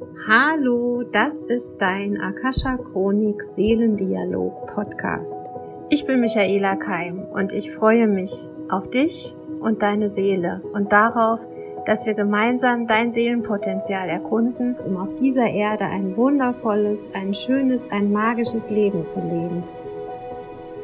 [0.00, 5.50] Hallo, das ist dein Akasha Chronik Seelendialog Podcast.
[5.90, 11.40] Ich bin Michaela Keim und ich freue mich auf dich und deine Seele und darauf,
[11.84, 18.12] dass wir gemeinsam dein Seelenpotenzial erkunden, um auf dieser Erde ein wundervolles, ein schönes, ein
[18.12, 19.64] magisches Leben zu leben.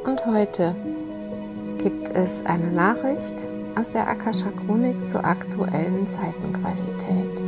[0.04, 0.74] Und heute
[1.78, 3.46] gibt es eine Nachricht
[3.76, 7.43] aus der Akasha Chronik zur aktuellen Zeitenqualität.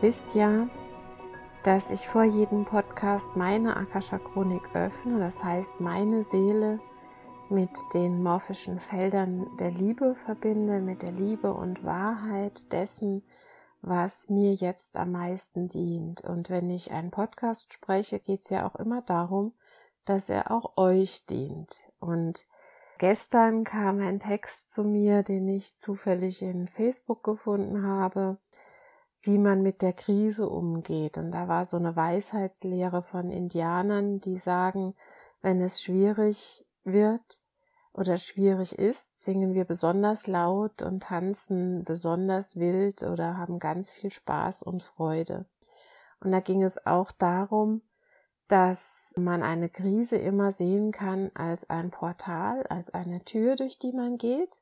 [0.00, 0.66] Wisst ja,
[1.62, 6.80] dass ich vor jedem Podcast meine Akasha Chronik öffne, das heißt meine Seele
[7.50, 13.22] mit den morphischen Feldern der Liebe verbinde, mit der Liebe und Wahrheit dessen,
[13.82, 16.22] was mir jetzt am meisten dient.
[16.22, 19.52] Und wenn ich einen Podcast spreche, geht es ja auch immer darum,
[20.06, 21.90] dass er auch euch dient.
[21.98, 22.46] Und
[22.96, 28.38] gestern kam ein Text zu mir, den ich zufällig in Facebook gefunden habe
[29.22, 31.18] wie man mit der Krise umgeht.
[31.18, 34.94] Und da war so eine Weisheitslehre von Indianern, die sagen,
[35.42, 37.40] wenn es schwierig wird
[37.92, 44.10] oder schwierig ist, singen wir besonders laut und tanzen besonders wild oder haben ganz viel
[44.10, 45.46] Spaß und Freude.
[46.20, 47.82] Und da ging es auch darum,
[48.48, 53.92] dass man eine Krise immer sehen kann als ein Portal, als eine Tür, durch die
[53.92, 54.60] man geht,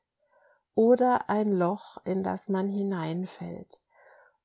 [0.75, 3.81] oder ein Loch, in das man hineinfällt.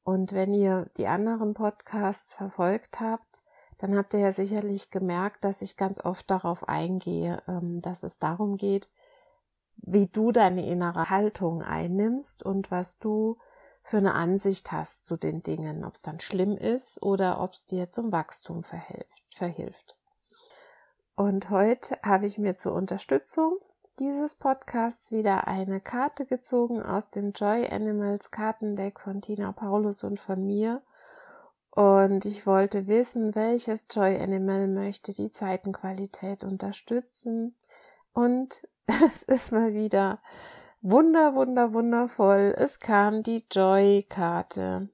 [0.05, 3.43] Und wenn ihr die anderen Podcasts verfolgt habt,
[3.79, 8.19] dann habt ihr ja sicherlich gemerkt, dass ich ganz oft darauf eingehe, ähm, dass es
[8.19, 8.89] darum geht,
[9.77, 13.39] wie du deine innere Haltung einnimmst und was du
[13.83, 17.67] für eine Ansicht hast zu den Dingen, ob es dann schlimm ist oder ob es
[17.67, 19.99] dir zum Wachstum verhilft.
[21.17, 23.59] Und heute habe ich mir zur Unterstützung
[23.99, 30.19] dieses Podcasts wieder eine Karte gezogen aus dem Joy Animals Kartendeck von Tina Paulus und
[30.19, 30.83] von mir.
[31.71, 37.55] Und ich wollte wissen, welches Joy Animal möchte die Zeitenqualität unterstützen.
[38.13, 40.21] Und es ist mal wieder
[40.83, 42.55] wunder, wunder, wundervoll.
[42.57, 44.89] Es kam die Joy-Karte.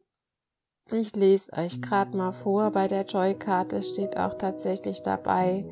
[0.93, 2.71] Ich lese euch gerade mal vor.
[2.71, 5.65] Bei der Joy-Karte steht auch tatsächlich dabei,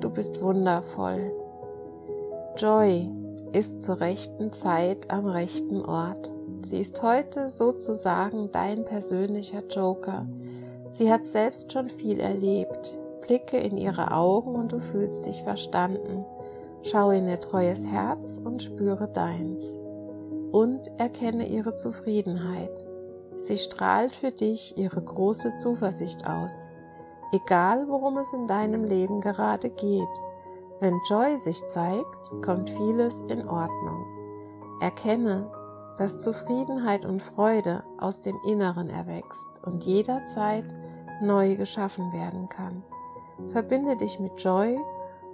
[0.00, 1.47] du bist wundervoll.
[2.58, 3.08] Joy
[3.52, 6.32] ist zur rechten Zeit am rechten Ort.
[6.62, 10.26] Sie ist heute sozusagen dein persönlicher Joker.
[10.90, 12.98] Sie hat selbst schon viel erlebt.
[13.24, 16.24] Blicke in ihre Augen und du fühlst dich verstanden.
[16.82, 19.62] Schau in ihr treues Herz und spüre deins.
[20.50, 22.84] Und erkenne ihre Zufriedenheit.
[23.36, 26.68] Sie strahlt für dich ihre große Zuversicht aus.
[27.32, 30.08] Egal worum es in deinem Leben gerade geht,
[30.80, 34.06] wenn Joy sich zeigt, kommt vieles in Ordnung.
[34.80, 35.50] Erkenne,
[35.96, 40.64] dass Zufriedenheit und Freude aus dem Inneren erwächst und jederzeit
[41.20, 42.84] neu geschaffen werden kann.
[43.48, 44.78] Verbinde dich mit Joy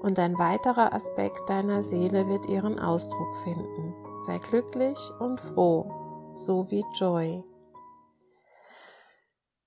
[0.00, 3.94] und ein weiterer Aspekt deiner Seele wird ihren Ausdruck finden.
[4.26, 5.86] Sei glücklich und froh,
[6.34, 7.42] so wie Joy.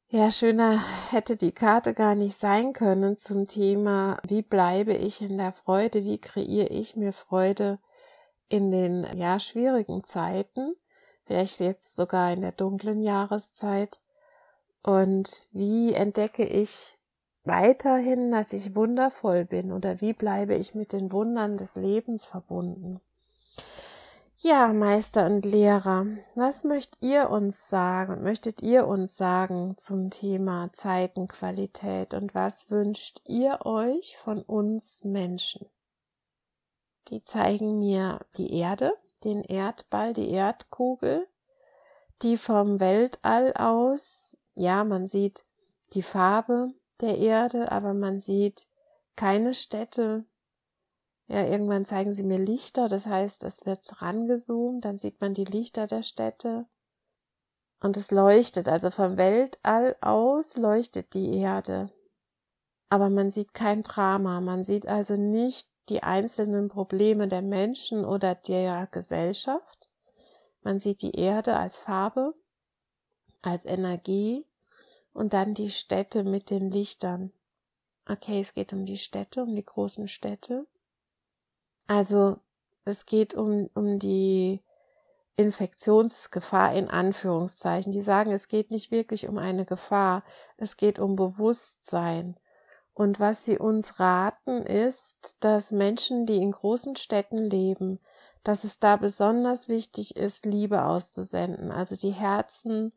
[0.10, 0.82] Ja, schöner
[1.12, 6.06] hätte die Karte gar nicht sein können zum Thema, wie bleibe ich in der Freude,
[6.06, 7.78] wie kreiere ich mir Freude
[8.48, 10.76] in den ja schwierigen Zeiten,
[11.26, 14.02] vielleicht jetzt sogar in der dunklen Jahreszeit
[14.82, 16.98] und wie entdecke ich
[17.44, 23.02] weiterhin, dass ich wundervoll bin oder wie bleibe ich mit den Wundern des Lebens verbunden.
[24.40, 26.06] Ja, Meister und Lehrer,
[26.36, 33.20] was möchtet ihr uns sagen möchtet ihr uns sagen zum Thema Zeitenqualität und was wünscht
[33.26, 35.66] ihr euch von uns Menschen?
[37.08, 41.28] Die zeigen mir die Erde, den Erdball, die Erdkugel,
[42.22, 45.46] die vom Weltall aus, ja, man sieht
[45.94, 48.68] die Farbe der Erde, aber man sieht
[49.16, 50.26] keine Städte,
[51.28, 55.46] ja, irgendwann zeigen sie mir Lichter, das heißt, es wird rangezoomt, dann sieht man die
[55.46, 56.66] Lichter der Städte
[57.80, 61.92] und es leuchtet, also vom Weltall aus leuchtet die Erde.
[62.90, 68.36] Aber man sieht kein Drama, man sieht also nicht die einzelnen Probleme der Menschen oder
[68.36, 69.90] der Gesellschaft.
[70.64, 72.34] Man sieht die Erde als Farbe,
[73.42, 74.46] als Energie
[75.14, 77.32] und dann die Städte mit den Lichtern.
[78.10, 80.66] Okay, es geht um die Städte, um die großen Städte.
[81.88, 82.38] Also
[82.86, 84.62] es geht um, um die
[85.38, 87.92] Infektionsgefahr in Anführungszeichen.
[87.92, 90.24] Die sagen, es geht nicht wirklich um eine Gefahr,
[90.58, 92.38] es geht um Bewusstsein.
[92.94, 98.00] Und was sie uns raten, ist, dass Menschen, die in großen Städten leben,
[98.44, 102.94] dass es da besonders wichtig ist, Liebe auszusenden, also die Herzen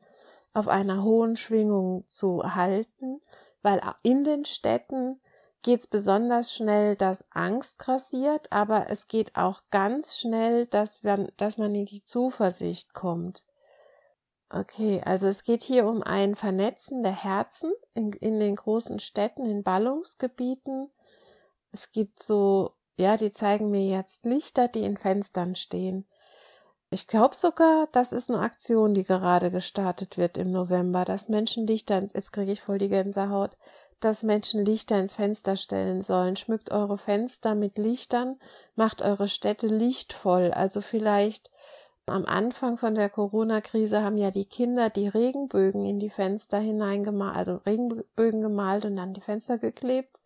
[0.55, 3.21] auf einer hohen Schwingung zu halten,
[3.61, 5.21] weil in den Städten
[5.63, 11.31] geht es besonders schnell, dass Angst grassiert, aber es geht auch ganz schnell, dass, wir,
[11.37, 13.45] dass man in die Zuversicht kommt.
[14.49, 19.47] Okay, also es geht hier um ein Vernetzen der Herzen in, in den großen Städten,
[19.47, 20.91] in Ballungsgebieten.
[21.71, 26.07] Es gibt so, ja, die zeigen mir jetzt Lichter, die in Fenstern stehen.
[26.93, 31.65] Ich glaube sogar, das ist eine Aktion, die gerade gestartet wird im November, dass Menschen
[31.69, 33.57] Lichter, jetzt kriege ich voll die Gänsehaut,
[34.05, 36.37] dass Menschen Lichter ins Fenster stellen sollen.
[36.37, 38.39] Schmückt eure Fenster mit Lichtern,
[38.75, 40.53] macht eure Städte lichtvoll.
[40.53, 41.51] Also vielleicht
[42.07, 47.37] am Anfang von der Corona-Krise haben ja die Kinder die Regenbögen in die Fenster hineingemalt,
[47.37, 50.21] also Regenbögen gemalt und dann die Fenster geklebt.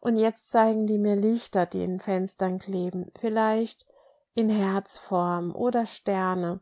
[0.00, 3.12] Und jetzt zeigen die mir Lichter, die in Fenstern kleben.
[3.20, 3.86] Vielleicht
[4.34, 6.60] in Herzform oder Sterne.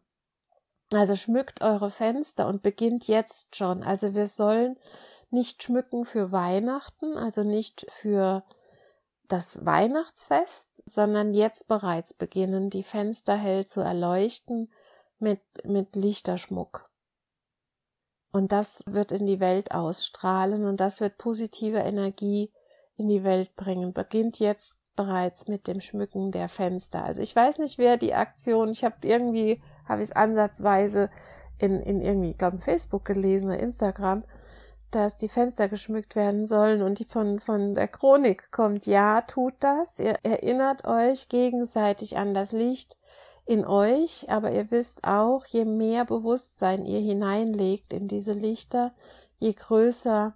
[0.93, 3.83] Also schmückt eure Fenster und beginnt jetzt schon.
[3.83, 4.77] Also wir sollen
[5.31, 8.45] nicht schmücken für Weihnachten, also nicht für
[9.29, 14.71] das Weihnachtsfest, sondern jetzt bereits beginnen, die Fenster hell zu erleuchten
[15.19, 16.91] mit, mit Lichterschmuck.
[18.33, 22.53] Und das wird in die Welt ausstrahlen und das wird positive Energie
[22.97, 23.93] in die Welt bringen.
[23.93, 27.05] Beginnt jetzt bereits mit dem Schmücken der Fenster.
[27.05, 31.11] Also ich weiß nicht, wer die Aktion, ich habe irgendwie, habe ich es ansatzweise
[31.59, 34.25] in, in irgendwie, glaube, Facebook gelesen oder Instagram,
[34.91, 39.55] dass die Fenster geschmückt werden sollen und die von, von der Chronik kommt, ja, tut
[39.61, 39.99] das.
[39.99, 42.97] Ihr erinnert euch gegenseitig an das Licht
[43.47, 48.93] in euch, aber ihr wisst auch, je mehr Bewusstsein ihr hineinlegt in diese Lichter,
[49.39, 50.35] je größer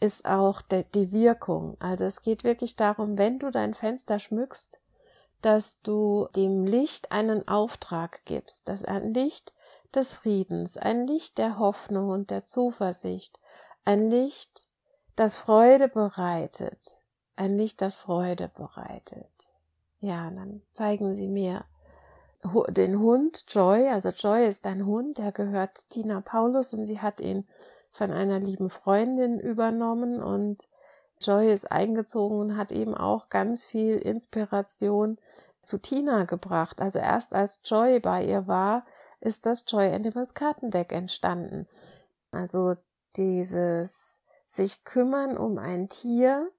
[0.00, 1.76] ist auch de, die Wirkung.
[1.78, 4.80] Also es geht wirklich darum, wenn du dein Fenster schmückst,
[5.42, 9.54] dass du dem Licht einen Auftrag gibst, dass ein Licht
[9.94, 13.38] des Friedens, ein Licht der Hoffnung und der Zuversicht,
[13.84, 14.68] ein Licht,
[15.16, 16.98] das Freude bereitet,
[17.36, 19.30] ein Licht, das Freude bereitet.
[20.00, 21.64] Ja, dann zeigen sie mir
[22.68, 27.20] den Hund Joy, also Joy ist ein Hund, der gehört Tina Paulus und sie hat
[27.20, 27.46] ihn
[27.92, 30.66] von einer lieben Freundin übernommen und
[31.20, 35.18] Joy ist eingezogen und hat eben auch ganz viel Inspiration
[35.64, 36.80] zu Tina gebracht.
[36.80, 38.84] Also erst als Joy bei ihr war,
[39.20, 41.68] ist das Joy Animals Kartendeck entstanden.
[42.32, 42.74] Also
[43.16, 46.50] dieses sich kümmern um ein Tier,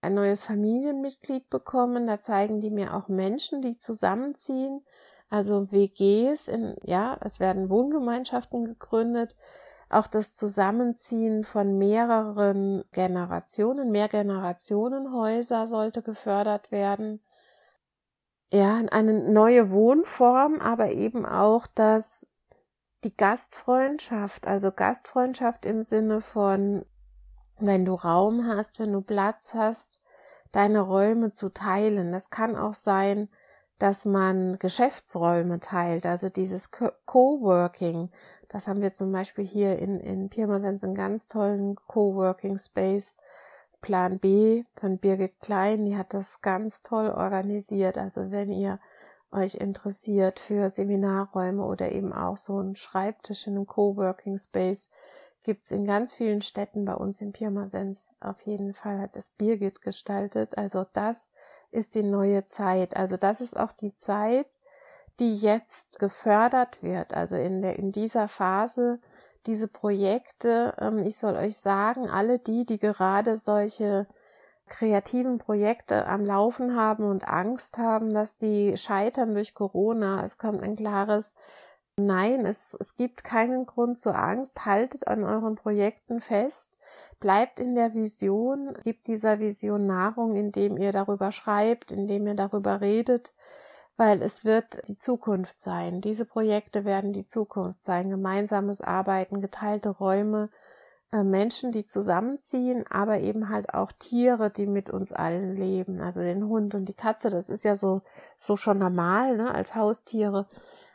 [0.00, 2.06] ein neues Familienmitglied bekommen.
[2.06, 4.84] Da zeigen die mir auch Menschen, die zusammenziehen.
[5.28, 9.36] Also WGs in, ja, es werden Wohngemeinschaften gegründet,
[9.88, 17.22] auch das Zusammenziehen von mehreren Generationen, mehr Generationenhäuser sollte gefördert werden.
[18.52, 22.26] Ja, eine neue Wohnform, aber eben auch das,
[23.04, 26.84] die Gastfreundschaft, also Gastfreundschaft im Sinne von,
[27.58, 30.00] wenn du Raum hast, wenn du Platz hast,
[30.52, 32.12] deine Räume zu teilen.
[32.12, 33.28] Das kann auch sein,
[33.78, 38.10] dass man Geschäftsräume teilt, also dieses Coworking,
[38.52, 43.16] das haben wir zum Beispiel hier in, in Pirmasens einen ganz tollen Coworking Space.
[43.80, 47.98] Plan B von Birgit Klein, die hat das ganz toll organisiert.
[47.98, 48.78] Also wenn ihr
[49.32, 54.88] euch interessiert für Seminarräume oder eben auch so einen Schreibtisch in einem Coworking Space,
[55.42, 58.08] gibt's in ganz vielen Städten bei uns in Pirmasens.
[58.20, 60.56] Auf jeden Fall hat das Birgit gestaltet.
[60.56, 61.32] Also das
[61.70, 62.96] ist die neue Zeit.
[62.96, 64.60] Also das ist auch die Zeit,
[65.18, 68.98] die jetzt gefördert wird, also in der, in dieser Phase,
[69.46, 74.06] diese Projekte, ähm, ich soll euch sagen, alle die, die gerade solche
[74.72, 80.62] kreativen Projekte am Laufen haben und Angst haben, dass die scheitern durch Corona, es kommt
[80.62, 81.36] ein klares
[81.96, 84.64] Nein, es, es gibt keinen Grund zur Angst.
[84.64, 86.80] Haltet an euren Projekten fest.
[87.20, 88.72] Bleibt in der Vision.
[88.82, 93.34] Gebt dieser Vision Nahrung, indem ihr darüber schreibt, indem ihr darüber redet
[93.96, 96.00] weil es wird die Zukunft sein.
[96.00, 98.10] Diese Projekte werden die Zukunft sein.
[98.10, 100.48] Gemeinsames Arbeiten, geteilte Räume,
[101.12, 106.00] Menschen, die zusammenziehen, aber eben halt auch Tiere, die mit uns allen leben.
[106.00, 108.00] Also den Hund und die Katze, das ist ja so,
[108.38, 110.48] so schon normal, ne, als Haustiere.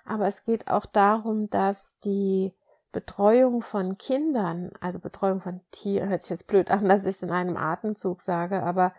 [0.06, 2.52] Aber es geht auch darum, dass die
[2.92, 7.22] Betreuung von Kindern, also Betreuung von Tieren, hört sich jetzt blöd an, dass ich es
[7.22, 8.94] in einem Atemzug sage, aber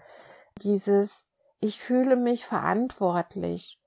[0.62, 3.80] dieses, ich fühle mich verantwortlich.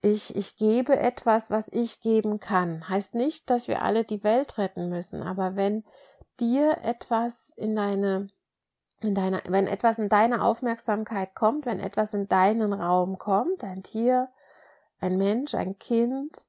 [0.00, 2.88] Ich, ich gebe etwas, was ich geben kann.
[2.88, 5.84] Heißt nicht, dass wir alle die Welt retten müssen, aber wenn
[6.40, 8.28] dir etwas in deine,
[9.00, 13.82] in deine, wenn etwas in deine Aufmerksamkeit kommt, wenn etwas in deinen Raum kommt, ein
[13.82, 14.28] Tier,
[15.00, 16.44] ein Mensch, ein Kind,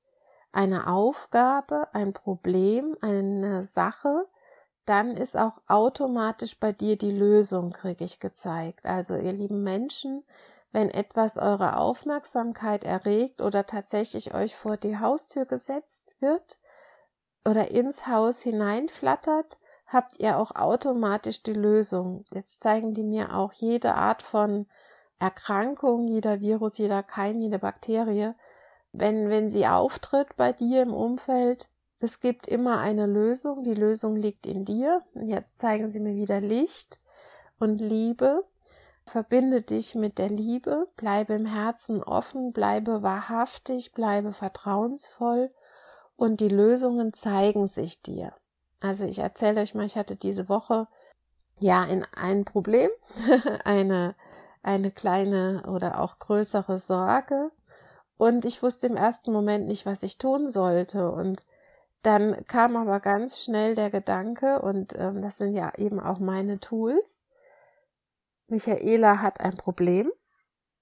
[0.51, 4.27] eine Aufgabe, ein Problem, eine Sache,
[4.85, 8.87] dann ist auch automatisch bei dir die Lösung, kriege ich gezeigt.
[8.87, 10.23] Also ihr lieben Menschen,
[10.71, 16.59] wenn etwas eure Aufmerksamkeit erregt oder tatsächlich euch vor die Haustür gesetzt wird
[17.45, 19.59] oder ins Haus hineinflattert,
[19.91, 22.23] habt ihr auch automatisch die Lösung.
[22.33, 24.67] Jetzt zeigen die mir auch jede Art von
[25.19, 28.33] Erkrankung, jeder Virus, jeder Keim, jede Bakterie,
[28.91, 31.69] wenn, wenn sie auftritt bei dir im Umfeld,
[31.99, 33.63] es gibt immer eine Lösung.
[33.63, 35.03] Die Lösung liegt in dir.
[35.15, 37.01] Jetzt zeigen sie mir wieder Licht
[37.59, 38.45] und Liebe.
[39.05, 45.51] Verbinde dich mit der Liebe, bleibe im Herzen offen, bleibe wahrhaftig, bleibe vertrauensvoll
[46.15, 48.33] und die Lösungen zeigen sich dir.
[48.79, 50.87] Also ich erzähle euch mal, ich hatte diese Woche
[51.59, 52.89] ja in ein Problem,
[53.65, 54.15] eine,
[54.63, 57.51] eine kleine oder auch größere Sorge
[58.19, 61.09] und ich wusste im ersten Moment nicht, was ich tun sollte.
[61.09, 61.45] Und
[62.01, 66.59] dann kam aber ganz schnell der Gedanke, und ähm, das sind ja eben auch meine
[66.59, 67.25] Tools.
[68.47, 70.11] Michaela hat ein Problem.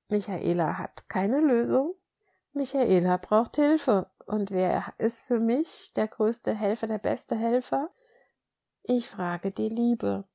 [0.09, 1.93] Michaela hat keine Lösung.
[2.53, 4.09] Michaela braucht Hilfe.
[4.27, 7.89] Und wer ist für mich der größte Helfer, der beste Helfer?
[8.83, 10.25] Ich frage die Liebe.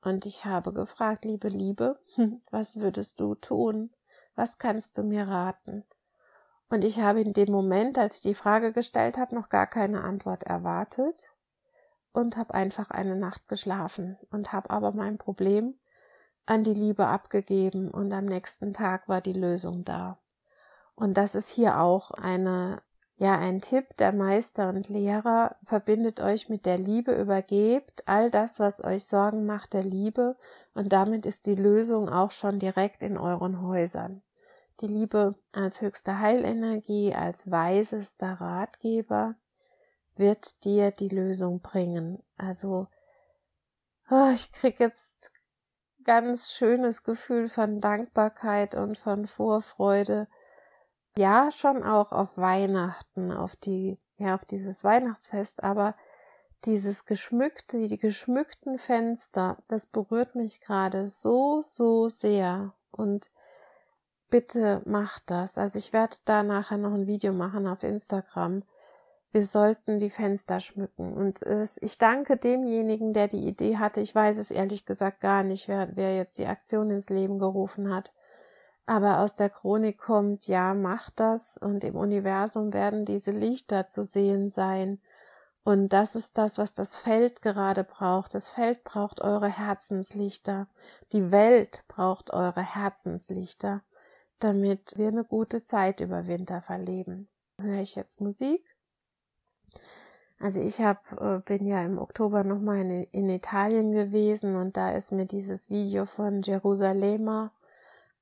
[0.00, 1.98] Und ich habe gefragt, liebe Liebe,
[2.52, 3.90] was würdest du tun?
[4.36, 5.84] Was kannst du mir raten?
[6.68, 10.04] Und ich habe in dem Moment, als ich die Frage gestellt habe, noch gar keine
[10.04, 11.30] Antwort erwartet
[12.12, 15.74] und habe einfach eine Nacht geschlafen und habe aber mein Problem
[16.46, 20.20] an die Liebe abgegeben und am nächsten Tag war die Lösung da.
[20.94, 22.82] Und das ist hier auch eine,
[23.20, 25.56] ja, ein Tipp der Meister und Lehrer.
[25.64, 30.36] Verbindet euch mit der Liebe, übergebt all das, was euch Sorgen macht, der Liebe
[30.74, 34.22] und damit ist die Lösung auch schon direkt in euren Häusern
[34.80, 39.34] die Liebe als höchste Heilenergie, als weisester Ratgeber
[40.16, 42.22] wird dir die Lösung bringen.
[42.36, 42.88] Also,
[44.10, 45.32] oh, ich krieg jetzt
[46.04, 50.28] ganz schönes Gefühl von Dankbarkeit und von Vorfreude.
[51.20, 55.94] Ja, schon auch auf Weihnachten, auf die, ja, auf dieses Weihnachtsfest, aber
[56.64, 62.72] dieses geschmückte, die geschmückten Fenster, das berührt mich gerade so, so sehr.
[62.90, 63.30] Und
[64.30, 65.58] bitte macht das.
[65.58, 68.62] Also ich werde da nachher noch ein Video machen auf Instagram.
[69.30, 71.12] Wir sollten die Fenster schmücken.
[71.12, 74.00] Und es, ich danke demjenigen, der die Idee hatte.
[74.00, 77.94] Ich weiß es ehrlich gesagt gar nicht, wer, wer jetzt die Aktion ins Leben gerufen
[77.94, 78.10] hat.
[78.90, 84.04] Aber aus der Chronik kommt, ja, macht das und im Universum werden diese Lichter zu
[84.04, 85.00] sehen sein.
[85.62, 88.34] Und das ist das, was das Feld gerade braucht.
[88.34, 90.66] Das Feld braucht eure Herzenslichter.
[91.12, 93.82] Die Welt braucht eure Herzenslichter
[94.40, 97.28] damit wir eine gute Zeit über Winter verleben.
[97.60, 98.64] Höre ich jetzt Musik?
[100.40, 104.92] Also ich hab, äh, bin ja im Oktober nochmal in, in Italien gewesen und da
[104.92, 107.50] ist mir dieses Video von Jerusalem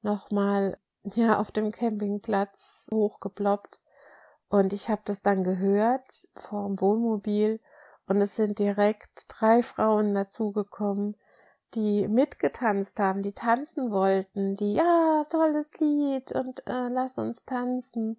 [0.03, 3.81] nochmal ja auf dem Campingplatz hochgeploppt.
[4.49, 7.61] Und ich habe das dann gehört vom Wohnmobil
[8.07, 11.17] und es sind direkt drei Frauen dazugekommen,
[11.75, 18.19] die mitgetanzt haben, die tanzen wollten, die ja, tolles Lied und äh, lass uns tanzen.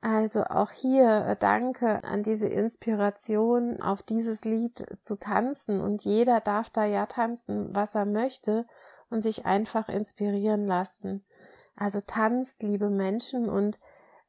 [0.00, 5.80] Also auch hier äh, danke an diese Inspiration, auf dieses Lied zu tanzen.
[5.80, 8.66] Und jeder darf da ja tanzen, was er möchte
[9.12, 11.22] und sich einfach inspirieren lassen.
[11.76, 13.78] Also tanzt, liebe Menschen und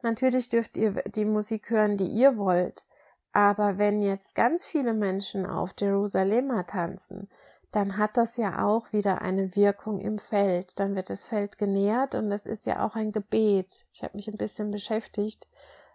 [0.01, 2.83] natürlich dürft ihr die Musik hören, die ihr wollt.
[3.31, 7.29] Aber wenn jetzt ganz viele Menschen auf Jerusalem tanzen,
[7.71, 10.79] dann hat das ja auch wieder eine Wirkung im Feld.
[10.79, 13.87] Dann wird das Feld genährt und es ist ja auch ein Gebet.
[13.93, 15.47] Ich habe mich ein bisschen beschäftigt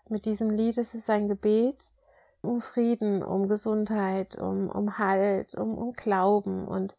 [0.09, 0.79] mit diesem Lied.
[0.79, 1.93] Es ist ein Gebet
[2.41, 6.97] um Frieden, um Gesundheit, um, um Halt, um, um Glauben und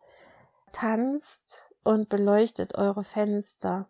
[0.72, 3.88] tanzt und beleuchtet eure Fenster.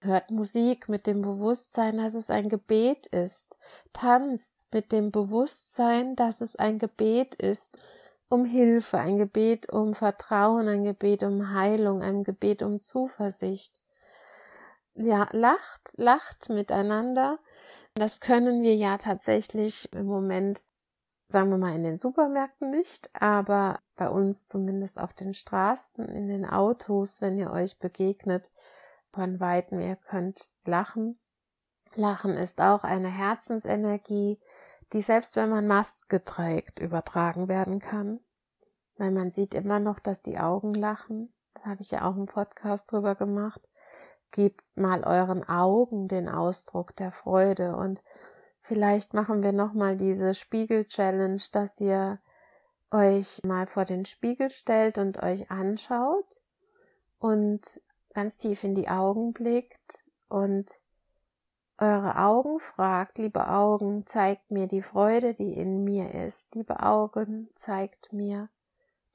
[0.00, 3.58] Hört Musik mit dem Bewusstsein, dass es ein Gebet ist.
[3.92, 7.78] Tanzt mit dem Bewusstsein, dass es ein Gebet ist
[8.30, 13.82] um Hilfe, ein Gebet um Vertrauen, ein Gebet um Heilung, ein Gebet um Zuversicht.
[14.94, 17.38] Ja, lacht, lacht miteinander.
[17.94, 20.60] Das können wir ja tatsächlich im Moment
[21.30, 26.28] sagen wir mal in den Supermärkten nicht, aber bei uns zumindest auf den Straßen, in
[26.28, 28.50] den Autos, wenn ihr euch begegnet,
[29.12, 31.18] von Weitem, ihr könnt lachen.
[31.94, 34.40] Lachen ist auch eine Herzensenergie,
[34.92, 38.20] die selbst wenn man Maske trägt, übertragen werden kann.
[38.96, 41.32] Weil man sieht immer noch, dass die Augen lachen.
[41.54, 43.68] Da habe ich ja auch einen Podcast drüber gemacht.
[44.30, 48.02] Gebt mal euren Augen den Ausdruck der Freude und
[48.60, 52.20] Vielleicht machen wir nochmal diese Spiegel-Challenge, dass ihr
[52.90, 56.40] euch mal vor den Spiegel stellt und euch anschaut
[57.18, 57.80] und
[58.14, 60.80] ganz tief in die Augen blickt und
[61.78, 66.54] eure Augen fragt, liebe Augen, zeigt mir die Freude, die in mir ist.
[66.54, 68.50] Liebe Augen, zeigt mir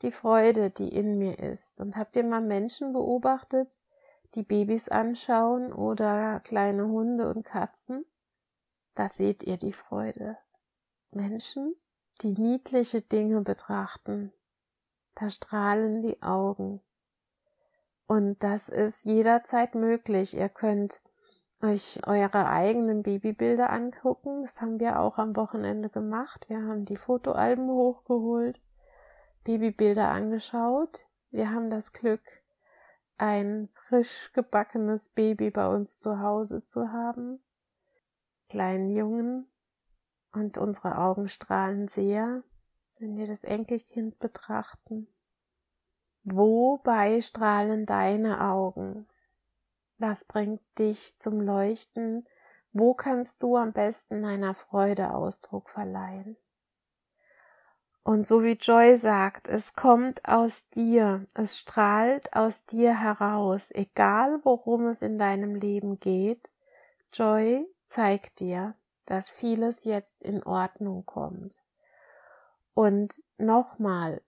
[0.01, 1.79] die Freude, die in mir ist.
[1.79, 3.79] Und habt ihr mal Menschen beobachtet,
[4.33, 8.05] die Babys anschauen oder kleine Hunde und Katzen?
[8.95, 10.37] Da seht ihr die Freude.
[11.11, 11.75] Menschen,
[12.21, 14.33] die niedliche Dinge betrachten,
[15.15, 16.81] da strahlen die Augen.
[18.07, 20.35] Und das ist jederzeit möglich.
[20.35, 21.01] Ihr könnt
[21.61, 24.43] euch eure eigenen Babybilder angucken.
[24.43, 26.47] Das haben wir auch am Wochenende gemacht.
[26.49, 28.61] Wir haben die Fotoalben hochgeholt,
[29.43, 31.07] Babybilder angeschaut.
[31.31, 32.23] Wir haben das Glück,
[33.17, 37.41] ein frisch gebackenes Baby bei uns zu Hause zu haben
[38.49, 39.47] kleinen Jungen
[40.31, 42.43] und unsere Augen strahlen sehr,
[42.99, 45.07] wenn wir das Enkelkind betrachten.
[46.23, 49.07] Wobei strahlen deine Augen?
[49.97, 52.27] Was bringt dich zum Leuchten?
[52.73, 56.35] Wo kannst du am besten meiner Freude Ausdruck verleihen?
[58.03, 64.39] Und so wie Joy sagt, es kommt aus dir, es strahlt aus dir heraus, egal
[64.43, 66.51] worum es in deinem Leben geht.
[67.11, 68.75] Joy zeigt dir,
[69.06, 71.56] dass vieles jetzt in Ordnung kommt.
[72.74, 74.22] Und nochmal,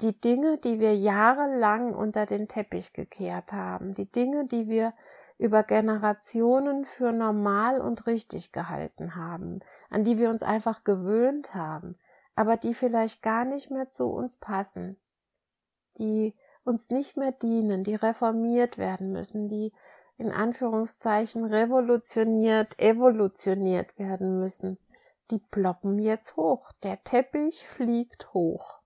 [0.00, 4.94] die Dinge, die wir jahrelang unter den Teppich gekehrt haben, die Dinge, die wir
[5.38, 11.98] über Generationen für normal und richtig gehalten haben, an die wir uns einfach gewöhnt haben,
[12.34, 14.96] aber die vielleicht gar nicht mehr zu uns passen,
[15.98, 19.72] die uns nicht mehr dienen, die reformiert werden müssen, die
[20.18, 24.78] in Anführungszeichen revolutioniert, evolutioniert werden müssen.
[25.30, 26.70] Die ploppen jetzt hoch.
[26.82, 28.80] Der Teppich fliegt hoch.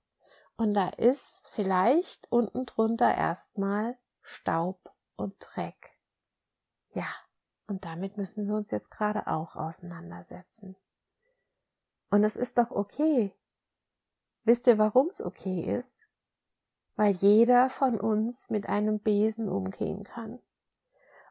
[0.56, 5.96] Und da ist vielleicht unten drunter erstmal Staub und Dreck.
[6.92, 7.08] Ja,
[7.66, 10.76] und damit müssen wir uns jetzt gerade auch auseinandersetzen.
[12.10, 13.34] Und es ist doch okay.
[14.44, 15.90] Wisst ihr, warum es okay ist?
[16.94, 20.38] Weil jeder von uns mit einem Besen umgehen kann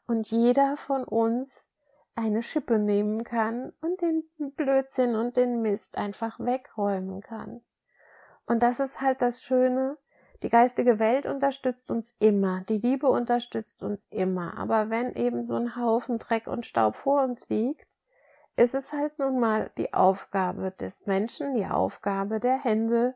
[0.07, 1.71] und jeder von uns
[2.15, 4.23] eine Schippe nehmen kann und den
[4.55, 7.61] Blödsinn und den Mist einfach wegräumen kann.
[8.45, 9.97] Und das ist halt das Schöne,
[10.43, 15.55] die geistige Welt unterstützt uns immer, die Liebe unterstützt uns immer, aber wenn eben so
[15.55, 17.97] ein Haufen Dreck und Staub vor uns liegt,
[18.55, 23.15] ist es halt nun mal die Aufgabe des Menschen, die Aufgabe der Hände,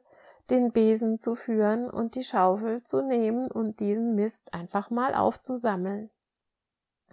[0.49, 6.09] den Besen zu führen und die Schaufel zu nehmen und diesen Mist einfach mal aufzusammeln.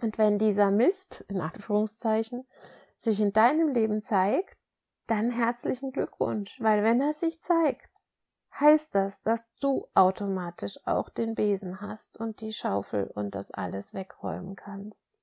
[0.01, 2.45] Und wenn dieser Mist, in Anführungszeichen,
[2.97, 4.57] sich in deinem Leben zeigt,
[5.07, 7.91] dann herzlichen Glückwunsch, weil wenn er sich zeigt,
[8.59, 13.93] heißt das, dass du automatisch auch den Besen hast und die Schaufel und das alles
[13.93, 15.19] wegräumen kannst.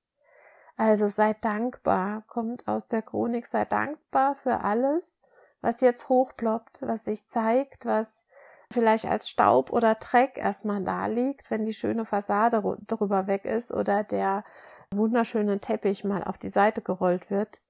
[0.77, 5.21] Also sei dankbar, kommt aus der Chronik, sei dankbar für alles,
[5.61, 8.25] was jetzt hochploppt, was sich zeigt, was
[8.71, 13.71] vielleicht als Staub oder Dreck erstmal da liegt, wenn die schöne Fassade drüber weg ist
[13.71, 14.43] oder der
[14.91, 17.61] wunderschöne Teppich mal auf die Seite gerollt wird.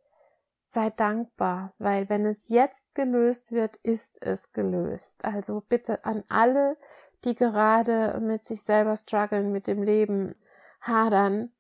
[0.65, 5.25] Sei dankbar, weil wenn es jetzt gelöst wird, ist es gelöst.
[5.25, 6.78] Also bitte an alle,
[7.23, 10.36] die gerade mit sich selber strugglen, mit dem Leben
[10.82, 11.51] hadern,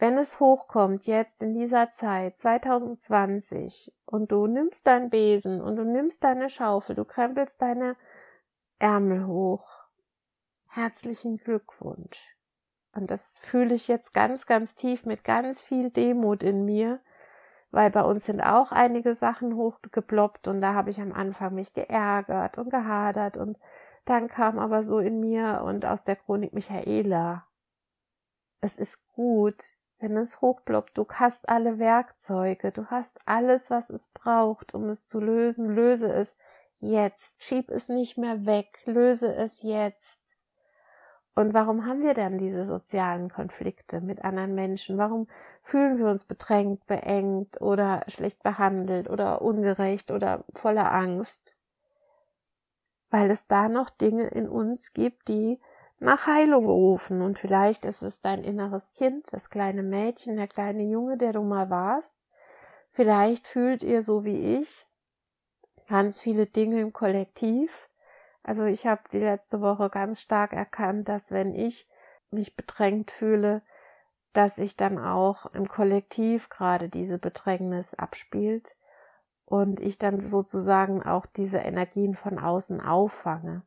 [0.00, 5.84] wenn es hochkommt, jetzt in dieser Zeit, 2020, und du nimmst deinen Besen und du
[5.84, 7.96] nimmst deine Schaufel, du krempelst deine
[8.78, 9.84] Ärmel hoch.
[10.70, 12.34] Herzlichen Glückwunsch.
[12.92, 17.00] Und das fühle ich jetzt ganz, ganz tief mit ganz viel Demut in mir,
[17.70, 21.72] weil bei uns sind auch einige Sachen hochgeploppt und da habe ich am Anfang mich
[21.72, 23.58] geärgert und gehadert und
[24.04, 27.46] dann kam aber so in mir und aus der Chronik Michaela.
[28.60, 29.62] Es ist gut,
[30.00, 30.96] wenn es hochploppt.
[30.98, 35.74] Du hast alle Werkzeuge, du hast alles, was es braucht, um es zu lösen.
[35.74, 36.36] Löse es
[36.78, 37.44] jetzt.
[37.44, 38.80] Schieb es nicht mehr weg.
[38.86, 40.29] Löse es jetzt.
[41.40, 44.98] Und warum haben wir dann diese sozialen Konflikte mit anderen Menschen?
[44.98, 45.26] Warum
[45.62, 51.56] fühlen wir uns bedrängt, beengt oder schlecht behandelt oder ungerecht oder voller Angst?
[53.08, 55.58] Weil es da noch Dinge in uns gibt, die
[55.98, 57.22] nach Heilung rufen.
[57.22, 61.40] Und vielleicht ist es dein inneres Kind, das kleine Mädchen, der kleine Junge, der du
[61.40, 62.26] mal warst.
[62.90, 64.86] Vielleicht fühlt ihr so wie ich
[65.88, 67.89] ganz viele Dinge im Kollektiv
[68.50, 71.86] also ich habe die letzte Woche ganz stark erkannt, dass wenn ich
[72.32, 73.62] mich bedrängt fühle,
[74.32, 78.74] dass ich dann auch im Kollektiv gerade diese Bedrängnis abspielt
[79.44, 83.62] und ich dann sozusagen auch diese Energien von außen auffange.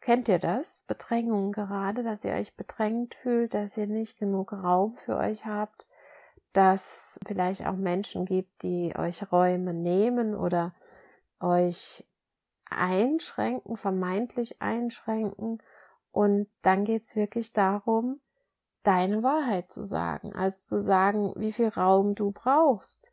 [0.00, 0.84] Kennt ihr das?
[0.86, 5.86] Bedrängung gerade, dass ihr euch bedrängt fühlt, dass ihr nicht genug Raum für euch habt,
[6.54, 10.72] dass vielleicht auch Menschen gibt, die euch Räume nehmen oder
[11.40, 12.06] euch
[12.70, 15.62] einschränken, vermeintlich einschränken.
[16.10, 18.20] Und dann geht's wirklich darum,
[18.82, 23.12] deine Wahrheit zu sagen, also zu sagen, wie viel Raum du brauchst.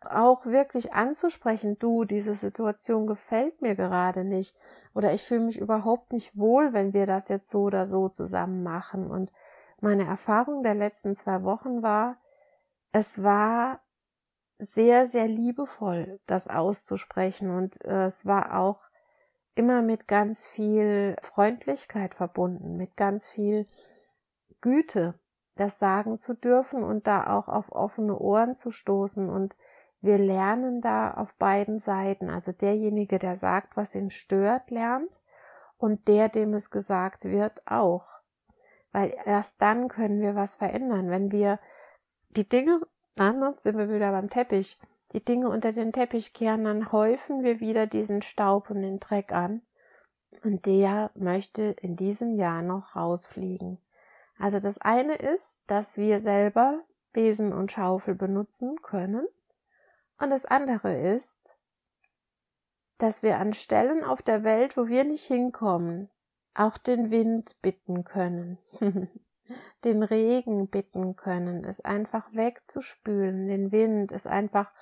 [0.00, 4.56] Auch wirklich anzusprechen, du, diese Situation gefällt mir gerade nicht
[4.94, 8.64] oder ich fühle mich überhaupt nicht wohl, wenn wir das jetzt so oder so zusammen
[8.64, 9.08] machen.
[9.08, 9.30] Und
[9.80, 12.16] meine Erfahrung der letzten zwei Wochen war,
[12.90, 13.80] es war
[14.58, 18.80] sehr, sehr liebevoll, das auszusprechen und äh, es war auch
[19.54, 23.66] immer mit ganz viel Freundlichkeit verbunden, mit ganz viel
[24.60, 25.14] Güte,
[25.56, 29.28] das sagen zu dürfen und da auch auf offene Ohren zu stoßen.
[29.28, 29.56] Und
[30.00, 32.30] wir lernen da auf beiden Seiten.
[32.30, 35.20] Also derjenige, der sagt, was ihn stört, lernt
[35.76, 38.20] und der, dem es gesagt wird, auch.
[38.92, 41.10] Weil erst dann können wir was verändern.
[41.10, 41.58] Wenn wir
[42.30, 42.80] die Dinge,
[43.16, 44.78] dann sind wir wieder beim Teppich,
[45.12, 49.32] die Dinge unter den Teppich kehren, dann häufen wir wieder diesen Staub und den Dreck
[49.32, 49.62] an.
[50.44, 53.78] Und der möchte in diesem Jahr noch rausfliegen.
[54.38, 59.26] Also das eine ist, dass wir selber Besen und Schaufel benutzen können.
[60.18, 61.56] Und das andere ist,
[62.98, 66.08] dass wir an Stellen auf der Welt, wo wir nicht hinkommen,
[66.54, 68.58] auch den Wind bitten können,
[69.84, 74.72] den Regen bitten können, es einfach wegzuspülen, den Wind, es einfach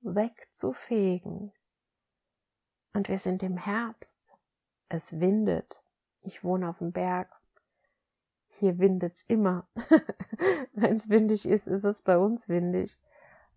[0.00, 1.52] wegzufegen.
[2.94, 4.32] Und wir sind im Herbst.
[4.88, 5.82] Es windet.
[6.22, 7.28] Ich wohne auf dem Berg.
[8.48, 9.66] Hier windet's immer.
[10.72, 12.98] Wenn es windig ist, ist es bei uns windig.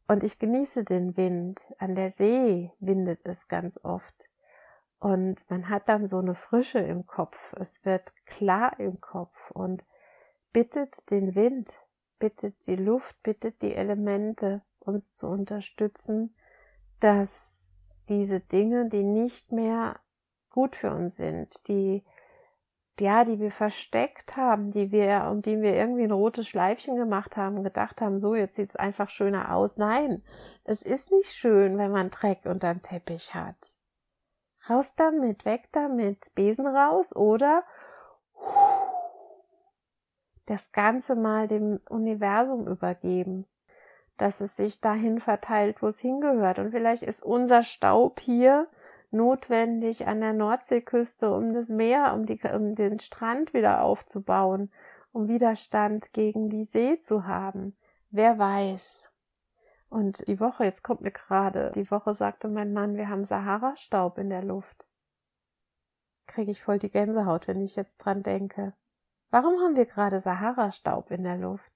[0.07, 1.61] Und ich genieße den Wind.
[1.77, 4.29] An der See windet es ganz oft.
[4.99, 7.53] Und man hat dann so eine Frische im Kopf.
[7.53, 9.85] Es wird klar im Kopf und
[10.51, 11.71] bittet den Wind,
[12.19, 16.35] bittet die Luft, bittet die Elemente, uns zu unterstützen,
[16.99, 17.75] dass
[18.09, 19.99] diese Dinge, die nicht mehr
[20.49, 22.03] gut für uns sind, die
[22.99, 27.37] ja, die wir versteckt haben, die wir, um die wir irgendwie ein rotes Schleifchen gemacht
[27.37, 29.77] haben, gedacht haben, so, jetzt sieht's einfach schöner aus.
[29.77, 30.23] Nein,
[30.63, 33.77] es ist nicht schön, wenn man Dreck unterm Teppich hat.
[34.69, 37.63] Raus damit, weg damit, Besen raus oder
[40.49, 43.45] das Ganze mal dem Universum übergeben
[44.19, 46.59] dass es sich dahin verteilt, wo es hingehört.
[46.59, 48.67] Und vielleicht ist unser Staub hier
[49.11, 54.71] notwendig an der Nordseeküste, um das Meer, um, die, um den Strand wieder aufzubauen,
[55.13, 57.77] um Widerstand gegen die See zu haben.
[58.11, 59.09] Wer weiß.
[59.89, 64.17] Und die Woche, jetzt kommt mir gerade, die Woche sagte mein Mann, wir haben Sahara-Staub
[64.17, 64.87] in der Luft.
[66.27, 68.73] Kriege ich voll die Gänsehaut, wenn ich jetzt dran denke.
[69.31, 71.71] Warum haben wir gerade Sahara-Staub in der Luft?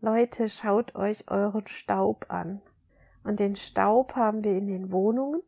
[0.00, 2.60] Leute, schaut euch euren Staub an.
[3.22, 5.40] Und den Staub haben wir in den Wohnungen.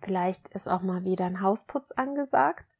[0.00, 2.78] Vielleicht ist auch mal wieder ein Hausputz angesagt.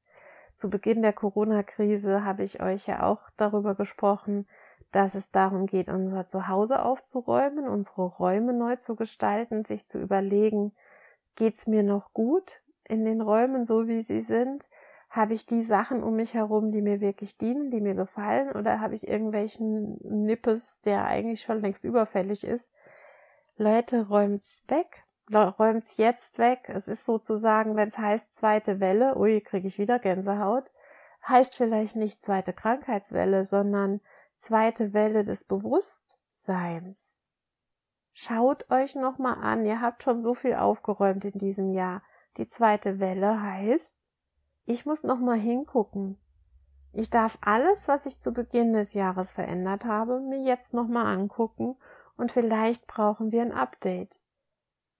[0.54, 4.48] Zu Beginn der Corona-Krise habe ich euch ja auch darüber gesprochen,
[4.90, 10.72] dass es darum geht, unser Zuhause aufzuräumen, unsere Räume neu zu gestalten, sich zu überlegen,
[11.36, 14.70] geht's mir noch gut in den Räumen, so wie sie sind?
[15.12, 18.80] Habe ich die Sachen um mich herum, die mir wirklich dienen, die mir gefallen, oder
[18.80, 22.72] habe ich irgendwelchen Nippes, der eigentlich schon längst überfällig ist?
[23.58, 25.04] Leute, räumt's weg.
[25.30, 26.60] Räumt's jetzt weg.
[26.68, 30.72] Es ist sozusagen, wenn es heißt zweite Welle, ui, kriege ich wieder Gänsehaut,
[31.28, 34.00] heißt vielleicht nicht zweite Krankheitswelle, sondern
[34.38, 37.22] zweite Welle des Bewusstseins.
[38.14, 42.02] Schaut euch nochmal an, ihr habt schon so viel aufgeräumt in diesem Jahr.
[42.38, 44.01] Die zweite Welle heißt,
[44.64, 46.18] ich muss noch mal hingucken.
[46.92, 51.12] Ich darf alles, was ich zu Beginn des Jahres verändert habe, mir jetzt noch mal
[51.12, 51.76] angucken
[52.16, 54.20] und vielleicht brauchen wir ein Update.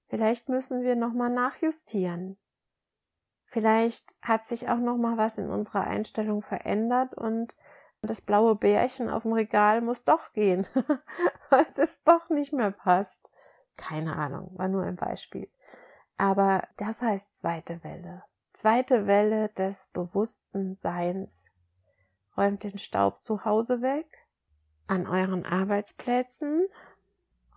[0.09, 2.39] Vielleicht müssen wir noch mal nachjustieren.
[3.45, 7.57] Vielleicht hat sich auch noch mal was in unserer Einstellung verändert und
[8.01, 10.67] das blaue Bärchen auf dem Regal muss doch gehen,
[11.51, 13.31] weil es doch nicht mehr passt.
[13.77, 15.51] Keine Ahnung, war nur ein Beispiel.
[16.17, 18.25] Aber das heißt zweite Welle.
[18.53, 21.47] Zweite Welle des bewussten Seins.
[22.37, 24.07] Räumt den Staub zu Hause weg,
[24.87, 26.67] an euren Arbeitsplätzen,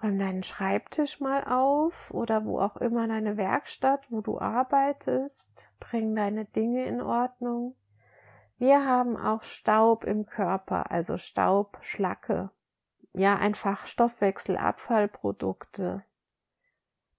[0.01, 6.15] räum deinen Schreibtisch mal auf oder wo auch immer deine Werkstatt, wo du arbeitest, bring
[6.15, 7.75] deine Dinge in Ordnung
[8.58, 12.51] wir haben auch Staub im Körper, also Staub, Schlacke.
[13.12, 16.05] Ja, einfach Stoffwechselabfallprodukte.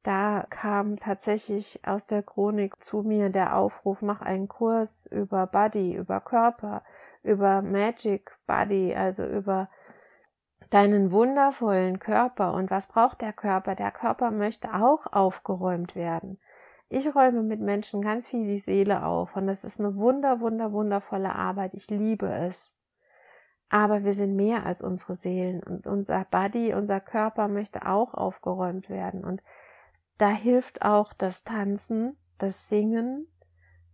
[0.06, 5.96] Da kam tatsächlich aus der Chronik zu mir der Aufruf, mach einen Kurs über Body,
[5.96, 6.84] über Körper,
[7.24, 9.68] über Magic Body, also über
[10.70, 12.54] deinen wundervollen Körper.
[12.54, 13.74] Und was braucht der Körper?
[13.74, 16.38] Der Körper möchte auch aufgeräumt werden.
[16.88, 20.70] Ich räume mit Menschen ganz viel die Seele auf und das ist eine wunder, wunder,
[20.70, 21.74] wundervolle Arbeit.
[21.74, 22.76] Ich liebe es.
[23.70, 28.88] Aber wir sind mehr als unsere Seelen und unser Body, unser Körper möchte auch aufgeräumt
[28.88, 29.42] werden und
[30.18, 33.26] da hilft auch das Tanzen, das Singen,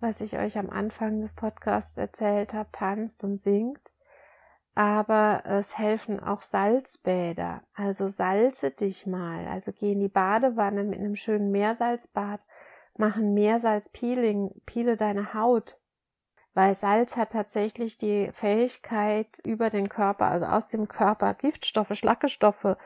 [0.01, 3.93] was ich euch am Anfang des Podcasts erzählt habe, tanzt und singt.
[4.75, 7.63] Aber es helfen auch Salzbäder.
[7.75, 9.47] Also salze dich mal.
[9.47, 12.45] Also geh in die Badewanne mit einem schönen Meersalzbad
[12.97, 15.79] machen Meersalzpeeling, peele deine Haut,
[16.55, 22.77] weil Salz hat tatsächlich die Fähigkeit, über den Körper, also aus dem Körper Giftstoffe, Schlackestoffe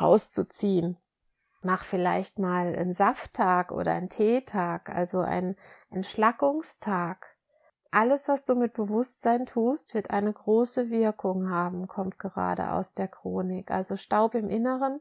[0.00, 0.96] rauszuziehen.
[1.62, 5.56] Mach vielleicht mal einen Safttag oder einen Teetag, also einen
[5.90, 7.36] Entschlackungstag.
[7.90, 13.08] Alles, was du mit Bewusstsein tust, wird eine große Wirkung haben, kommt gerade aus der
[13.08, 13.70] Chronik.
[13.70, 15.00] Also Staub im Inneren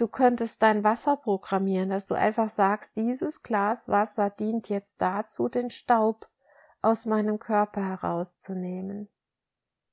[0.00, 5.50] Du könntest dein Wasser programmieren, dass du einfach sagst, dieses Glas Wasser dient jetzt dazu,
[5.50, 6.26] den Staub
[6.80, 9.10] aus meinem Körper herauszunehmen.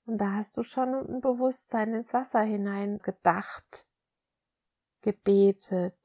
[0.06, 3.86] Und da hast du schon ein Bewusstsein ins Wasser hinein gedacht,
[5.02, 5.98] gebetet,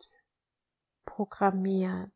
[1.05, 2.11] programmiert.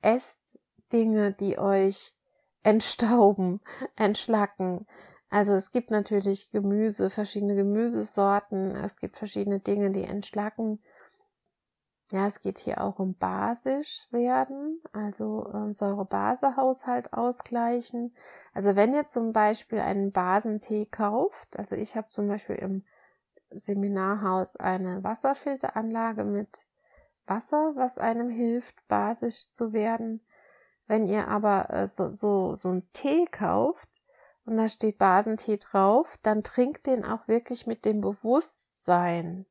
[0.00, 0.60] Esst
[0.92, 2.14] Dinge, die euch
[2.62, 3.60] entstauben,
[3.96, 4.86] entschlacken,
[5.28, 10.82] also es gibt natürlich Gemüse, verschiedene Gemüsesorten, es gibt verschiedene Dinge, die entschlacken.
[12.12, 18.14] Ja, es geht hier auch um basisch werden, also ähm, Säure-Base-Haushalt ausgleichen.
[18.54, 22.84] Also wenn ihr zum Beispiel einen Basentee kauft, also ich habe zum Beispiel im
[23.50, 26.66] Seminarhaus eine Wasserfilteranlage mit
[27.26, 30.24] Wasser, was einem hilft, basisch zu werden.
[30.86, 34.02] Wenn ihr aber äh, so, so, so einen Tee kauft,
[34.46, 39.44] und da steht Basentee drauf, dann trinkt den auch wirklich mit dem Bewusstsein,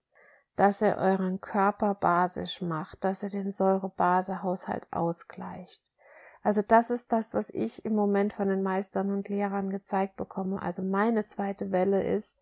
[0.56, 5.84] dass er euren Körper basisch macht, dass er den Säure-Base-Haushalt ausgleicht.
[6.44, 10.62] Also das ist das, was ich im Moment von den Meistern und Lehrern gezeigt bekomme.
[10.62, 12.40] Also meine zweite Welle ist,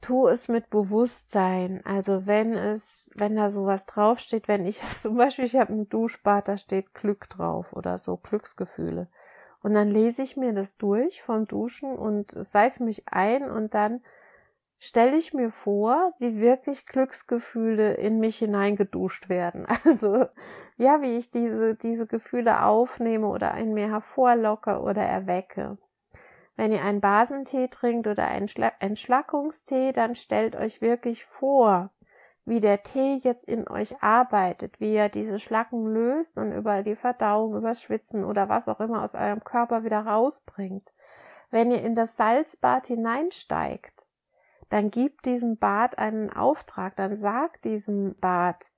[0.00, 1.80] tu es mit Bewusstsein.
[1.84, 5.88] Also wenn es, wenn da sowas draufsteht, wenn ich es zum Beispiel, ich habe ein
[5.88, 9.08] Duschbad, da steht Glück drauf oder so, Glücksgefühle.
[9.62, 14.00] Und dann lese ich mir das durch vom Duschen und seife mich ein und dann
[14.78, 19.66] stelle ich mir vor, wie wirklich Glücksgefühle in mich hineingeduscht werden.
[19.84, 20.26] Also,
[20.76, 25.78] ja, wie ich diese, diese Gefühle aufnehme oder in mir hervorlocke oder erwecke.
[26.56, 28.48] Wenn ihr einen Basentee trinkt oder einen
[28.80, 31.90] Entschlackungstee, dann stellt euch wirklich vor,
[32.46, 36.94] wie der Tee jetzt in euch arbeitet, wie er diese Schlacken löst und über die
[36.94, 40.94] Verdauung, übers Schwitzen oder was auch immer aus eurem Körper wieder rausbringt.
[41.50, 44.06] Wenn ihr in das Salzbad hineinsteigt,
[44.68, 48.70] dann gibt diesem Bad einen Auftrag, dann sagt diesem Bad,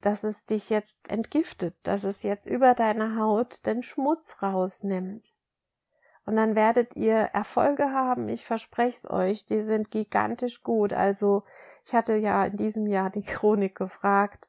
[0.00, 5.34] dass es dich jetzt entgiftet, dass es jetzt über deine Haut den Schmutz rausnimmt.
[6.32, 10.94] Und dann werdet ihr Erfolge haben, ich verspreche es euch, die sind gigantisch gut.
[10.94, 11.42] Also
[11.84, 14.48] ich hatte ja in diesem Jahr die Chronik gefragt,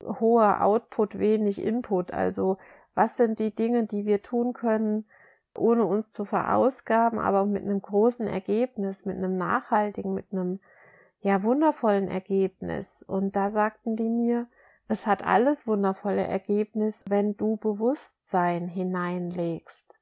[0.00, 2.12] hoher Output, wenig Input.
[2.12, 2.58] Also
[2.94, 5.06] was sind die Dinge, die wir tun können,
[5.58, 10.60] ohne uns zu verausgaben, aber mit einem großen Ergebnis, mit einem nachhaltigen, mit einem
[11.18, 13.02] ja wundervollen Ergebnis.
[13.02, 14.46] Und da sagten die mir,
[14.86, 19.98] es hat alles wundervolle Ergebnis, wenn du Bewusstsein hineinlegst.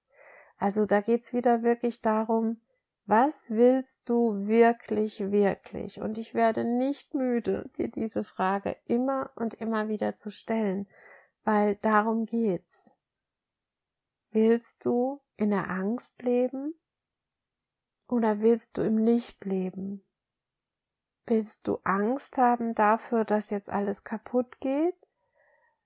[0.63, 2.61] Also da geht's wieder wirklich darum,
[3.05, 6.01] was willst du wirklich, wirklich?
[6.01, 10.87] Und ich werde nicht müde, dir diese Frage immer und immer wieder zu stellen,
[11.43, 12.93] weil darum geht's.
[14.31, 16.75] Willst du in der Angst leben?
[18.07, 20.05] Oder willst du im Licht leben?
[21.27, 25.02] Willst du Angst haben dafür, dass jetzt alles kaputt geht?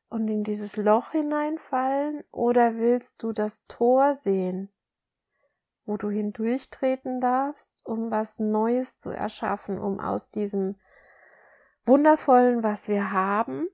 [0.09, 4.71] Und in dieses Loch hineinfallen oder willst du das Tor sehen,
[5.85, 10.77] wo du hindurchtreten darfst, um was Neues zu erschaffen, um aus diesem
[11.85, 13.69] Wundervollen, was wir haben,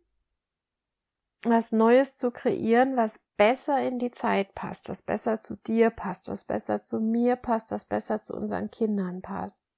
[1.43, 6.29] was Neues zu kreieren, was besser in die Zeit passt, was besser zu dir passt,
[6.29, 9.72] was besser zu mir passt, was besser zu unseren Kindern passt.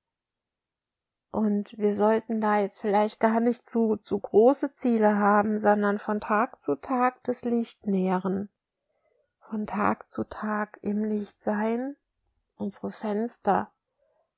[1.35, 6.21] Und wir sollten da jetzt vielleicht gar nicht zu, zu große Ziele haben, sondern von
[6.21, 8.51] Tag zu Tag das Licht nähren.
[9.41, 11.97] Von Tag zu Tag im Licht sein,
[12.55, 13.73] unsere Fenster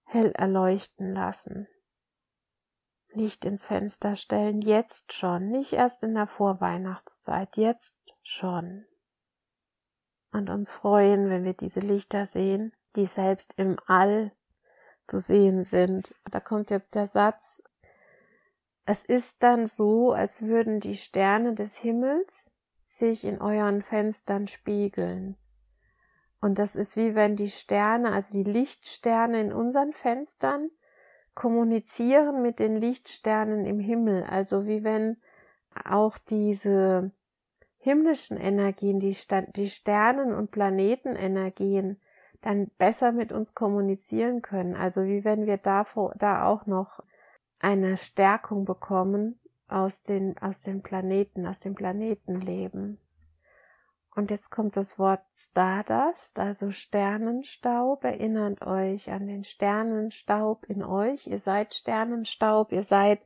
[0.04, 1.68] hell erleuchten lassen.
[3.11, 8.87] Licht ins Fenster stellen, jetzt schon, nicht erst in der Vorweihnachtszeit, jetzt schon.
[10.32, 14.32] Und uns freuen, wenn wir diese Lichter sehen, die selbst im All
[15.07, 16.14] zu sehen sind.
[16.31, 17.62] Da kommt jetzt der Satz,
[18.85, 25.37] es ist dann so, als würden die Sterne des Himmels sich in euren Fenstern spiegeln.
[26.40, 30.71] Und das ist wie wenn die Sterne, also die Lichtsterne in unseren Fenstern
[31.35, 34.23] kommunizieren mit den Lichtsternen im Himmel.
[34.25, 35.16] Also wie wenn
[35.85, 37.11] auch diese
[37.79, 42.01] himmlischen Energien, die, Sternen- und Planetenenergien
[42.46, 44.76] dann besser mit uns kommunizieren können.
[44.76, 47.02] Also wie wenn wir davor, da auch noch
[47.61, 53.00] eine Stärkung bekommen aus den, aus den Planeten, aus dem Planetenleben.
[54.14, 58.04] Und jetzt kommt das Wort Stardust, also Sternenstaub.
[58.04, 61.26] Erinnert euch an den Sternenstaub in euch.
[61.26, 63.18] Ihr seid Sternenstaub, ihr seid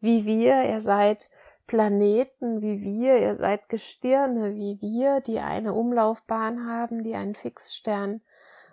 [0.00, 1.18] wie wir, ihr seid
[1.66, 8.22] Planeten wie wir, ihr seid Gestirne wie wir, die eine Umlaufbahn haben, die einen Fixstern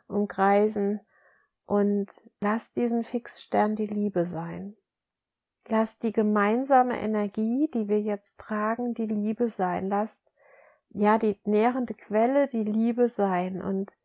[0.07, 0.99] umkreisen
[1.65, 2.07] und
[2.41, 4.75] lass diesen Fixstern die Liebe sein.
[5.67, 9.89] Lass die gemeinsame Energie, die wir jetzt tragen, die Liebe sein.
[9.89, 10.31] Lasst
[10.89, 13.97] ja die nährende Quelle die Liebe sein und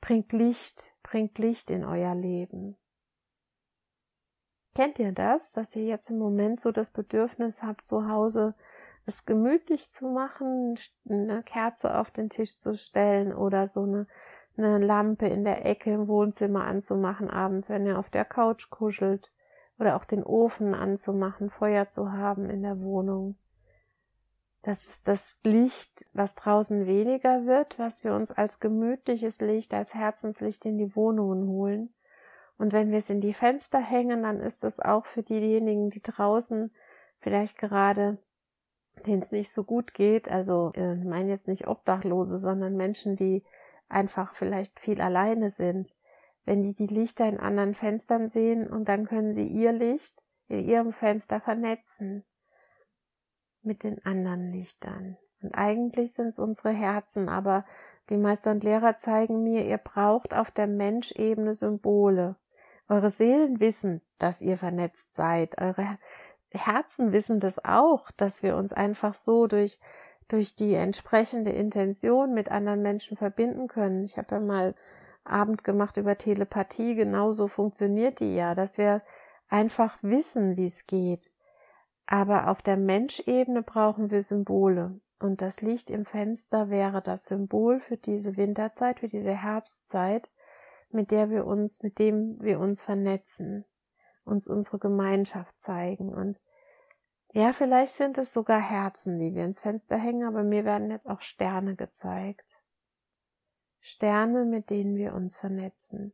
[0.00, 2.76] bringt Licht, bringt Licht in euer Leben.
[4.74, 8.54] Kennt ihr das, dass ihr jetzt im Moment so das Bedürfnis habt, zu Hause
[9.06, 14.06] es gemütlich zu machen, eine Kerze auf den Tisch zu stellen oder so eine
[14.58, 19.32] eine Lampe in der Ecke im Wohnzimmer anzumachen abends, wenn ihr auf der Couch kuschelt
[19.78, 23.36] oder auch den Ofen anzumachen, Feuer zu haben in der Wohnung.
[24.62, 29.94] Das ist das Licht, was draußen weniger wird, was wir uns als gemütliches Licht, als
[29.94, 31.94] Herzenslicht in die Wohnungen holen.
[32.58, 36.02] Und wenn wir es in die Fenster hängen, dann ist das auch für diejenigen, die
[36.02, 36.72] draußen
[37.20, 38.18] vielleicht gerade,
[39.06, 43.14] denen es nicht so gut geht, also äh, ich meine jetzt nicht Obdachlose, sondern Menschen,
[43.14, 43.44] die
[43.88, 45.96] einfach vielleicht viel alleine sind,
[46.44, 50.60] wenn die die Lichter in anderen Fenstern sehen und dann können sie ihr Licht in
[50.60, 52.24] ihrem Fenster vernetzen
[53.62, 55.18] mit den anderen Lichtern.
[55.42, 57.64] Und eigentlich sind es unsere Herzen, aber
[58.08, 62.36] die Meister und Lehrer zeigen mir, ihr braucht auf der Menschebene Symbole.
[62.88, 65.60] Eure Seelen wissen, dass ihr vernetzt seid.
[65.60, 65.98] Eure
[66.50, 69.78] Herzen wissen das auch, dass wir uns einfach so durch
[70.28, 74.04] durch die entsprechende Intention mit anderen Menschen verbinden können.
[74.04, 74.74] Ich habe ja mal
[75.24, 79.02] Abend gemacht über Telepathie, genauso funktioniert die ja, dass wir
[79.48, 81.30] einfach wissen, wie es geht.
[82.06, 85.00] Aber auf der Menschebene brauchen wir Symbole.
[85.20, 90.30] Und das Licht im Fenster wäre das Symbol für diese Winterzeit, für diese Herbstzeit,
[90.90, 93.64] mit der wir uns, mit dem wir uns vernetzen,
[94.24, 96.14] uns unsere Gemeinschaft zeigen.
[96.14, 96.40] Und
[97.38, 101.08] ja, vielleicht sind es sogar Herzen, die wir ins Fenster hängen, aber mir werden jetzt
[101.08, 102.60] auch Sterne gezeigt.
[103.78, 106.12] Sterne, mit denen wir uns vernetzen.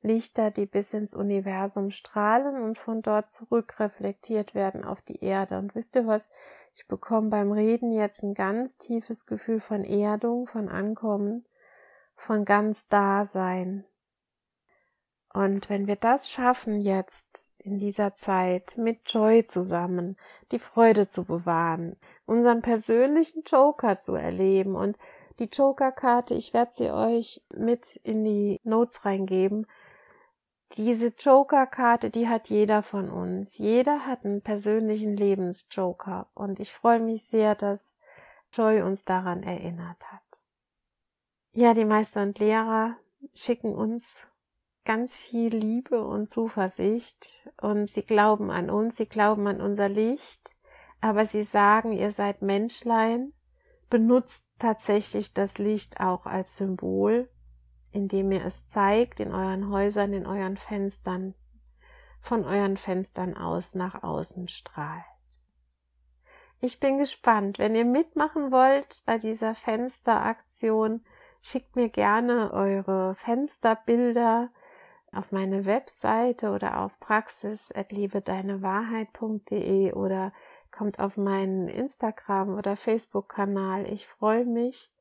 [0.00, 5.58] Lichter, die bis ins Universum strahlen und von dort zurück reflektiert werden auf die Erde.
[5.58, 6.30] Und wisst ihr was?
[6.74, 11.44] Ich bekomme beim Reden jetzt ein ganz tiefes Gefühl von Erdung, von Ankommen,
[12.14, 13.84] von ganz Dasein.
[15.32, 20.16] Und wenn wir das schaffen jetzt, in dieser Zeit mit Joy zusammen
[20.52, 24.96] die Freude zu bewahren, unseren persönlichen Joker zu erleben und
[25.38, 29.66] die Joker-Karte, ich werde sie euch mit in die Notes reingeben.
[30.76, 33.56] Diese Joker-Karte, die hat jeder von uns.
[33.56, 37.96] Jeder hat einen persönlichen Lebensjoker und ich freue mich sehr, dass
[38.52, 40.22] Joy uns daran erinnert hat.
[41.52, 42.96] Ja, die Meister und Lehrer
[43.34, 44.16] schicken uns
[44.88, 50.56] ganz viel Liebe und Zuversicht und sie glauben an uns, sie glauben an unser Licht,
[51.02, 53.34] aber sie sagen, ihr seid Menschlein,
[53.90, 57.28] benutzt tatsächlich das Licht auch als Symbol,
[57.92, 61.34] indem ihr es zeigt in euren Häusern, in euren Fenstern,
[62.22, 65.04] von euren Fenstern aus nach außen strahlt.
[66.60, 67.58] Ich bin gespannt.
[67.58, 71.04] Wenn ihr mitmachen wollt bei dieser Fensteraktion,
[71.42, 74.50] schickt mir gerne eure Fensterbilder
[75.12, 80.32] auf meine Webseite oder auf praxis.liebedeinewahrheit.de oder
[80.70, 83.90] kommt auf meinen Instagram oder Facebook-Kanal.
[83.90, 84.92] Ich freue mich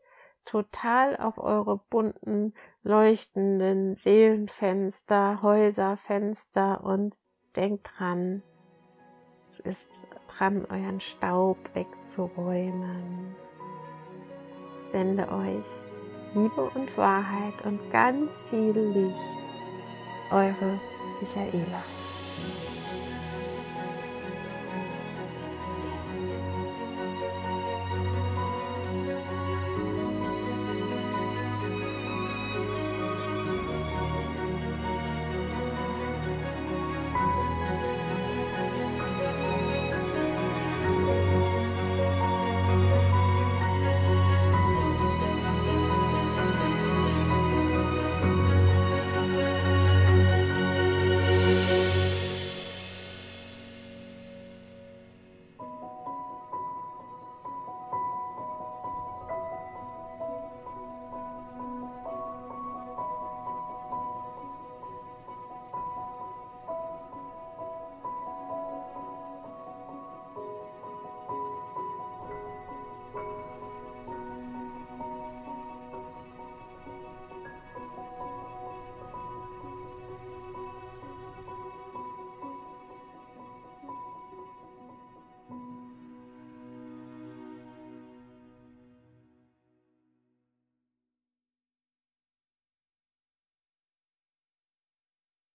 [0.45, 2.53] total auf eure bunten,
[2.84, 7.18] leuchtenden Seelenfenster, Häuserfenster und
[7.55, 8.43] denkt dran,
[9.49, 9.91] es ist
[10.28, 13.36] dran, euren Staub wegzuräumen.
[14.76, 15.66] Ich sende euch
[16.34, 19.57] Liebe und Wahrheit und ganz viel Licht.
[20.30, 20.68] 我也会
[21.22, 21.82] 一直以来